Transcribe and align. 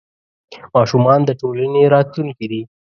ماشومان 0.75 1.19
د 1.25 1.29
ټولنې 1.41 1.83
راتلونکې 1.93 2.45
دي. 2.51 2.61